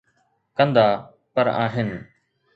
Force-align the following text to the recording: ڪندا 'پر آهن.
ڪندا 0.57 0.87
'پر 1.33 1.47
آهن. 1.65 1.89